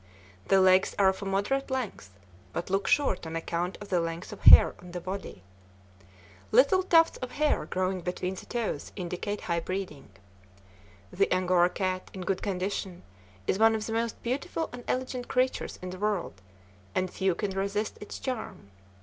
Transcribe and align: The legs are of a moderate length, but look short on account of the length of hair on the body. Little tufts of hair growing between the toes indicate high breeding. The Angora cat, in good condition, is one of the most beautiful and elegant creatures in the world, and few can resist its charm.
The 0.47 0.59
legs 0.59 0.95
are 0.97 1.09
of 1.09 1.21
a 1.21 1.25
moderate 1.25 1.69
length, 1.69 2.17
but 2.53 2.71
look 2.71 2.87
short 2.87 3.27
on 3.27 3.35
account 3.35 3.77
of 3.79 3.89
the 3.89 3.99
length 3.99 4.33
of 4.33 4.41
hair 4.41 4.73
on 4.79 4.93
the 4.93 4.99
body. 4.99 5.43
Little 6.51 6.81
tufts 6.81 7.17
of 7.17 7.33
hair 7.33 7.65
growing 7.65 8.01
between 8.01 8.33
the 8.33 8.47
toes 8.47 8.91
indicate 8.95 9.41
high 9.41 9.59
breeding. 9.59 10.09
The 11.11 11.31
Angora 11.31 11.69
cat, 11.69 12.09
in 12.15 12.21
good 12.21 12.41
condition, 12.41 13.03
is 13.45 13.59
one 13.59 13.75
of 13.75 13.85
the 13.85 13.93
most 13.93 14.19
beautiful 14.23 14.69
and 14.73 14.83
elegant 14.87 15.27
creatures 15.27 15.77
in 15.83 15.91
the 15.91 15.99
world, 15.99 16.41
and 16.95 17.13
few 17.13 17.35
can 17.35 17.51
resist 17.51 17.99
its 18.01 18.17
charm. 18.17 18.71